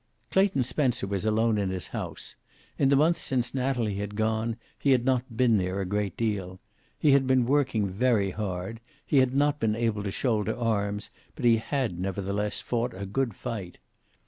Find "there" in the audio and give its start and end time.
5.59-5.79